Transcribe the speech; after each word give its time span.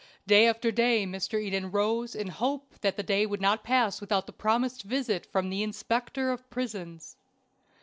Day 0.25 0.47
after 0.47 0.71
day 0.71 1.05
Mr. 1.05 1.39
Eden 1.39 1.69
rose 1.69 2.15
in 2.15 2.25
hope 2.29 2.73
that 2.81 3.05
day 3.05 3.23
would 3.27 3.39
not 3.39 3.63
pass 3.63 4.01
without 4.01 4.25
the 4.25 4.33
promised 4.33 4.81
visit 4.81 5.27
from 5.27 5.51
the 5.51 5.61
"Inspector 5.61 6.31
of 6.31 6.49
Prisons." 6.49 7.17